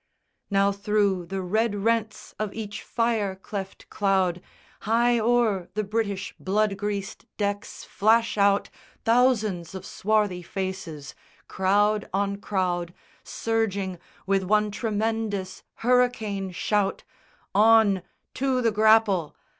[0.49, 4.41] Now through the red rents of each fire cleft cloud,
[4.79, 8.71] High o'er the British blood greased decks flash out
[9.05, 11.13] Thousands of swarthy faces,
[11.47, 17.03] crowd on crowd Surging, with one tremendous hurricane shout
[17.53, 18.01] On,
[18.33, 19.35] to the grapple!